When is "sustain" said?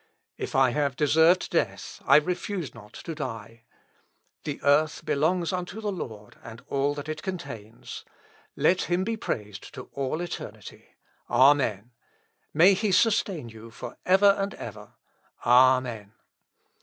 12.91-13.49